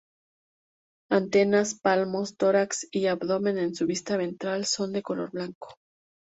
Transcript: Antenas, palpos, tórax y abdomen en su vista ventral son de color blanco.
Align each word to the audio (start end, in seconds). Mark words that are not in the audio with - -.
Antenas, 1.11 1.75
palpos, 1.79 2.35
tórax 2.35 2.87
y 2.91 3.05
abdomen 3.05 3.59
en 3.59 3.75
su 3.75 3.85
vista 3.85 4.17
ventral 4.17 4.65
son 4.65 4.93
de 4.93 5.03
color 5.03 5.29
blanco. 5.29 5.75